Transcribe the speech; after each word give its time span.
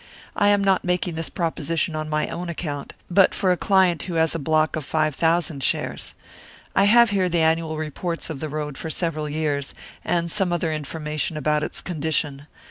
I 0.35 0.47
am 0.47 0.63
not 0.63 0.83
making 0.83 1.13
this 1.13 1.29
proposition 1.29 1.95
on 1.95 2.09
my 2.09 2.27
own 2.27 2.49
account, 2.49 2.93
but 3.07 3.35
for 3.35 3.51
a 3.51 3.55
client 3.55 4.01
who 4.01 4.15
has 4.15 4.33
a 4.33 4.39
block 4.39 4.75
of 4.75 4.83
five 4.83 5.13
thousand 5.13 5.63
shares. 5.63 6.15
I 6.75 6.85
have 6.85 7.11
here 7.11 7.29
the 7.29 7.37
annual 7.41 7.77
reports 7.77 8.27
of 8.27 8.39
the 8.39 8.49
road 8.49 8.79
for 8.79 8.89
several 8.89 9.29
years, 9.29 9.75
and 10.03 10.31
some 10.31 10.51
other 10.51 10.73
information 10.73 11.37
about 11.37 11.61
its 11.61 11.81
condition. 11.81 12.47